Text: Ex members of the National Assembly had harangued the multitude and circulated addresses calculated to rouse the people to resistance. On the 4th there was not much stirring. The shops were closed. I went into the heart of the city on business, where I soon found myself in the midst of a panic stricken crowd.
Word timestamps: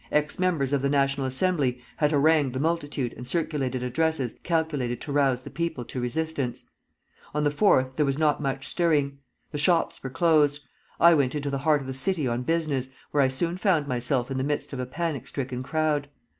Ex 0.11 0.39
members 0.39 0.73
of 0.73 0.81
the 0.81 0.89
National 0.89 1.27
Assembly 1.27 1.79
had 1.97 2.09
harangued 2.09 2.53
the 2.53 2.59
multitude 2.59 3.13
and 3.13 3.27
circulated 3.27 3.83
addresses 3.83 4.35
calculated 4.41 4.99
to 4.99 5.11
rouse 5.11 5.43
the 5.43 5.51
people 5.51 5.85
to 5.85 6.01
resistance. 6.01 6.63
On 7.35 7.43
the 7.43 7.51
4th 7.51 7.97
there 7.97 8.05
was 8.07 8.17
not 8.17 8.41
much 8.41 8.67
stirring. 8.67 9.19
The 9.51 9.59
shops 9.59 10.01
were 10.01 10.09
closed. 10.09 10.63
I 10.99 11.13
went 11.13 11.35
into 11.35 11.51
the 11.51 11.59
heart 11.59 11.81
of 11.81 11.85
the 11.85 11.93
city 11.93 12.27
on 12.27 12.41
business, 12.41 12.89
where 13.11 13.21
I 13.21 13.27
soon 13.27 13.57
found 13.57 13.87
myself 13.87 14.31
in 14.31 14.39
the 14.39 14.43
midst 14.43 14.73
of 14.73 14.79
a 14.79 14.87
panic 14.87 15.27
stricken 15.27 15.61
crowd. 15.61 16.09